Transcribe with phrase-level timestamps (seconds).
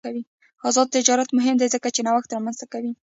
[0.69, 2.91] آزاد تجارت مهم دی ځکه چې نوښت رامنځته کوي.